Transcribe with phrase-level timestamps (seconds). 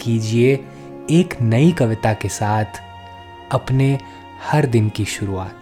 [0.00, 0.52] कीजिए
[1.10, 2.80] एक नई कविता के साथ
[3.52, 3.98] अपने
[4.42, 5.56] हर दिन की शुरुआत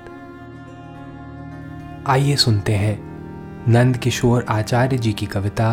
[2.09, 2.97] आइए सुनते हैं
[3.69, 5.73] नंद किशोर आचार्य जी की कविता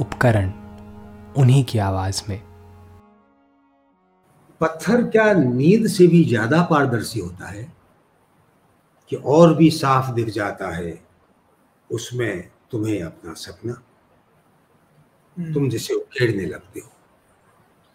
[0.00, 0.52] उपकरण,
[1.36, 2.40] उन्हीं की आवाज़ में
[4.60, 7.66] पत्थर क्या नींद से भी ज़्यादा पारदर्शी होता है
[9.10, 10.98] कि और भी साफ़ दिख जाता है
[11.90, 13.72] उसमें तुम्हें अपना सपना।
[15.36, 16.90] तुम जिसे उखेड़ने लगते हो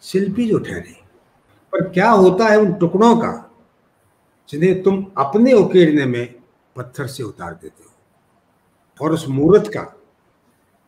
[0.01, 1.01] शिल्पी जो ठहरे।
[1.71, 3.51] पर क्या होता है उन टुकड़ों का,
[4.49, 6.35] जिन्हें तुम अपने उकेरने में
[6.75, 7.91] पत्थर से उतार देते हो?
[9.05, 9.95] और उस मूर्त का,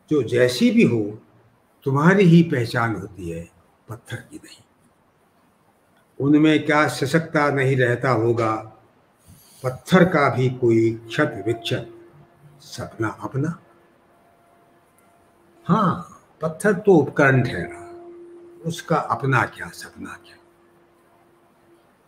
[0.10, 1.20] जो जैसी भी हो,
[1.84, 3.50] तुम्हारी ही पहचान होती है
[3.90, 4.64] पत्थर की नहीं।
[6.20, 8.56] उनमें क्या सशक्ता नहीं रहता होगा?
[9.64, 11.90] पत्थर का भी कोई क्षत विक्षत
[12.62, 13.60] सपना अपना?
[15.66, 17.83] हाँ पत्थर तो उपकरण ठहरा।
[18.66, 20.38] उसका अपना क्या सपना क्या?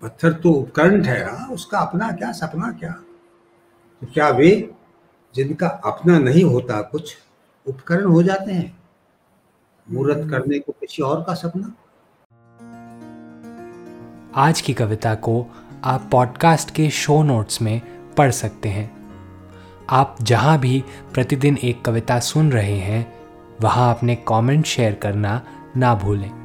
[0.02, 2.92] पत्थर तो उपकरण ठहरा उसका अपना क्या सपना क्या?
[4.02, 4.72] तो क्या वे
[5.36, 7.18] जिनका अपना नहीं होता कुछ
[7.68, 8.78] उपकरण हो जाते हैं?
[9.92, 11.74] मूर्त हम्म। करने को किसी और का सपना?
[14.36, 15.48] आज की कविता को
[15.84, 17.82] आप पॉडकास्ट के शो नोट्स में
[18.14, 18.96] पढ़ सकते हैं।
[19.90, 20.84] आप जहाँ भी
[21.14, 23.20] प्रतिदिन एक कविता सुन रहे हैं
[23.62, 25.46] वहाँ अपने कमेंट शेयर करना
[25.78, 26.45] ना भूलें।